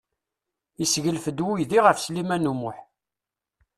Yesseglef-d 0.79 1.37
uydi 1.47 1.79
ɣef 1.85 1.97
Sliman 1.99 2.49
U 2.51 2.53
Muḥ. 2.59 2.77